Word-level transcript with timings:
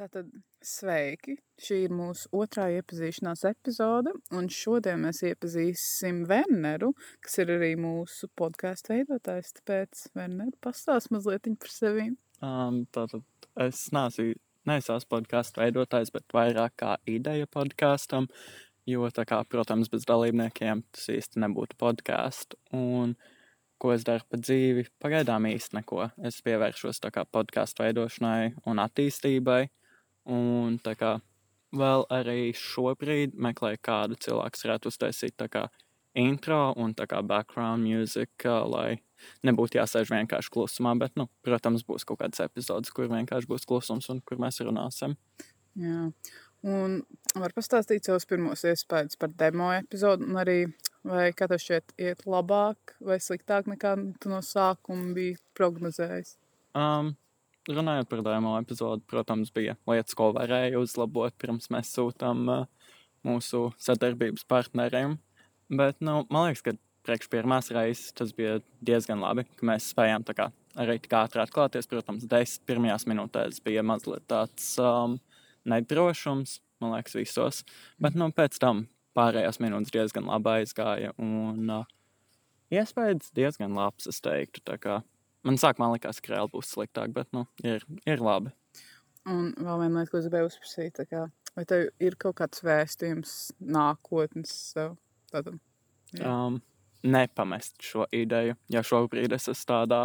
Tātad 0.00 0.30
sveiki! 0.64 1.34
Šī 1.60 1.82
ir 1.84 1.92
mūsu 1.92 2.30
otrā 2.32 2.70
iepazīšanās 2.72 3.42
epizode, 3.50 4.14
un 4.32 4.46
šodien 4.48 5.02
mēs 5.04 5.18
iepazīsim 5.28 6.22
Werneru, 6.30 6.94
kas 7.20 7.34
ir 7.42 7.50
arī 7.58 7.74
mūsu 7.76 8.30
podkāstu 8.40 8.94
veidotājs. 8.94 9.50
Tāpēc, 9.58 10.06
Werner, 10.16 10.54
pastāst 10.64 11.10
mazliet 11.12 11.44
par 11.60 11.72
sevi. 11.74 12.06
Um, 12.40 12.86
tātad 12.96 13.26
es 13.60 13.82
neesmu, 13.92 14.38
neesmu 14.70 14.96
podkāstu 15.12 15.60
veidotājs, 15.60 16.12
bet 16.14 16.32
vairāk 16.32 16.78
kā 16.80 16.94
ideja 17.04 17.50
podkāstam, 17.52 18.30
jo, 18.88 19.04
kā, 19.20 19.42
protams, 19.52 19.90
bez 19.92 20.08
dalībniekiem 20.08 20.80
tas 20.96 21.10
īsti 21.12 21.42
nebūtu 21.44 21.76
podkāstu. 21.82 22.56
Un 22.72 23.12
ko 23.76 23.92
es 23.92 24.08
daru 24.08 24.24
pa 24.32 24.40
dzīvi, 24.40 24.86
pagaidām 25.04 25.44
īsti 25.52 25.76
neko. 25.76 26.08
Es 26.24 26.40
pievēršos 26.48 27.04
podkāstu 27.04 27.84
veidošanai 27.84 28.54
un 28.64 28.80
attīstībai. 28.80 29.66
Un 30.28 30.78
tā 30.84 30.94
kā 30.98 31.14
vēl 31.76 32.04
arī 32.12 32.50
šobrīd 32.56 33.36
meklēju 33.38 33.80
kādu 33.82 34.18
cilvēku, 34.20 34.64
varētu 34.64 34.90
uztaisīt 34.90 35.36
tā 35.38 35.48
kā 35.52 35.68
intro 36.18 36.72
un 36.76 36.94
tā 36.98 37.06
kā 37.10 37.22
background 37.22 37.86
music, 37.86 38.30
lai 38.44 39.00
nebūtu 39.46 39.78
jāsēž 39.78 40.10
vienkārši 40.10 40.52
klusumā, 40.52 40.96
bet, 40.98 41.14
nu, 41.20 41.28
protams, 41.46 41.84
būs 41.86 42.06
kaut 42.08 42.22
kāds 42.22 42.42
epizodes, 42.42 42.92
kur 42.94 43.10
vienkārši 43.10 43.50
būs 43.50 43.66
klusums 43.68 44.10
un 44.12 44.22
kur 44.26 44.40
mēs 44.42 44.60
runāsim. 44.64 45.16
Jā. 45.78 46.10
Un 46.66 46.98
var 47.40 47.54
pastāstīt 47.56 48.04
savus 48.04 48.26
pirmos 48.28 48.66
iespējas 48.68 49.16
par 49.20 49.32
demo 49.32 49.70
epizodu, 49.72 50.26
un 50.28 50.40
arī 50.42 50.58
vai 51.06 51.30
kā 51.32 51.48
tev 51.48 51.62
šķiet 51.62 51.94
iet 52.02 52.26
labāk 52.28 52.96
vai 53.00 53.16
sliktāk 53.22 53.70
nekā 53.70 53.94
tu 54.20 54.32
no 54.32 54.42
sākuma 54.44 55.14
biji 55.16 55.38
prognozējis? 55.56 56.34
Um, 56.76 57.14
runājot 57.68 58.08
par 58.10 58.22
demo 58.24 58.54
epizodu, 58.60 59.02
protams, 59.10 59.50
bija 59.54 59.76
lietas, 59.88 60.16
ko 60.16 60.30
varēja 60.36 60.80
uzlabot 60.80 61.34
pirms 61.40 61.68
mēs 61.72 61.92
sūtām 61.96 62.46
uh, 62.48 62.68
mūsu 63.26 63.68
sadarbības 63.80 64.46
partneriem. 64.48 65.18
Bet, 65.70 66.00
nu, 66.04 66.24
man 66.32 66.48
liekas, 66.48 66.64
ka 66.66 66.74
priekš 67.06 67.30
pirmās 67.32 67.70
reizes 67.74 68.14
tas 68.16 68.32
bija 68.36 68.58
diezgan 68.84 69.22
labi, 69.22 69.46
ka 69.56 69.66
mēs 69.66 69.90
spējām 69.92 70.24
tā 70.26 70.36
kā 70.36 70.48
arī 70.80 70.98
tik 71.02 71.14
ātri 71.18 71.42
atklāties. 71.44 71.88
Protams, 71.90 72.26
desmit 72.30 72.66
pirmajās 72.68 73.06
minūtēs 73.10 73.60
bija 73.64 73.84
mazliet 73.86 74.26
tāds 74.30 74.72
um, 74.82 75.18
nedrošums, 75.68 76.58
man 76.82 76.96
liekas, 76.96 77.16
visos. 77.18 77.62
Bet, 78.02 78.18
nu, 78.18 78.30
pēc 78.34 78.58
tam 78.62 78.86
pārējās 79.18 79.60
minūtes 79.62 79.94
diezgan 79.94 80.28
labi 80.30 80.60
aizgāja 80.60 81.14
un 81.20 81.72
uh, 81.80 81.88
iespējas 82.72 83.32
diezgan 83.36 83.74
labs, 83.76 84.08
es 84.10 84.22
teiktu. 84.24 85.00
Man 85.46 85.56
sākumā 85.60 85.88
likās, 85.94 86.20
ka 86.20 86.34
reāli 86.34 86.52
būs 86.52 86.72
sliktāk, 86.74 87.12
bet 87.16 87.30
nu, 87.36 87.46
ir, 87.64 87.84
ir 88.08 88.20
labi. 88.24 88.52
Un 89.28 89.52
vēl 89.56 89.84
viena 89.84 90.00
lieta, 90.00 90.10
ko 90.10 90.18
es 90.18 90.26
gribēju 90.26 90.50
uzprasīt, 90.50 91.00
kā, 91.08 91.26
vai 91.56 91.64
tev 91.68 91.86
ir 92.02 92.16
kaut 92.20 92.38
kāds 92.40 92.64
vēstījums 92.64 93.34
nākotnes 93.60 94.52
sev? 94.72 94.96
Tādam, 95.32 95.60
um, 96.24 96.58
nepamest 97.06 97.80
šo 97.84 98.06
ideju, 98.12 98.56
jo 98.72 98.82
šobrīd 98.84 99.32
es 99.36 99.48
esmu 99.52 99.68
tādā 99.70 100.00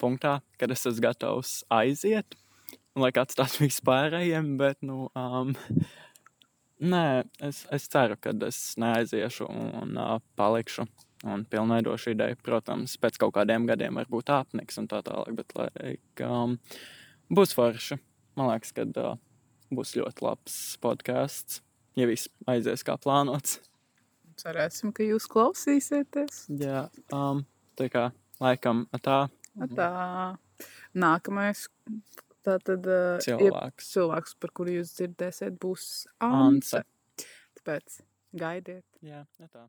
punktā, 0.00 0.38
kad 0.58 0.72
es 0.74 0.86
esmu 0.88 1.04
gatavs 1.06 1.52
aiziet, 1.74 2.38
lai 2.98 3.12
kāds 3.14 3.38
tāds 3.38 3.58
vispārējiem, 3.62 4.56
bet, 4.58 4.80
nu, 4.86 5.06
um, 5.18 5.52
nē, 6.80 7.04
es, 7.46 7.62
es 7.70 7.86
ceru, 7.92 8.18
ka 8.18 8.34
es 8.48 8.62
neaiziešu 8.80 9.50
un 9.50 9.94
uh, 9.98 10.16
palikšu 10.40 10.88
un 11.24 11.44
pilnveidošu 11.44 12.14
ideju. 12.14 12.38
Protams, 12.44 12.96
pēc 13.00 13.18
kaut 13.20 13.34
kādiem 13.36 13.66
gadiem 13.68 13.98
varbūt 14.00 14.32
apniks 14.34 14.80
un 14.80 14.88
tā 14.90 15.02
tālāk, 15.06 15.32
bet 15.40 15.56
lai, 15.58 15.96
um, 16.26 16.56
būs 17.32 17.54
forši. 17.56 18.00
Man 18.38 18.52
liekas, 18.52 18.72
ka 18.76 18.86
uh, 18.88 19.18
būs 19.74 19.96
ļoti 19.98 20.24
labs 20.24 20.60
podkāsts, 20.82 21.60
ja 21.98 22.06
viss 22.10 22.30
aizies 22.50 22.86
kā 22.86 22.96
plānots. 23.00 23.58
Cerēsim, 24.40 24.94
ka 24.96 25.04
jūs 25.04 25.26
klausīsieties. 25.28 26.46
Jā, 26.62 26.86
um, 27.12 27.44
tā 27.76 27.90
kā 27.92 28.08
laikam 28.40 28.86
tā. 29.04 29.26
Tā. 29.76 29.90
Nākamais 30.96 31.66
tātad, 32.46 32.86
uh, 32.88 33.18
cilvēks. 33.24 33.90
cilvēks, 33.94 34.36
par 34.40 34.54
kuru 34.56 34.78
jūs 34.78 34.94
dzirdēsiet, 34.96 35.58
būs. 35.60 36.06
Anse. 36.24 36.84
Tāpēc 37.60 38.00
gaidiet. 38.40 38.86
Jā, 39.04 39.26
tā. 39.52 39.66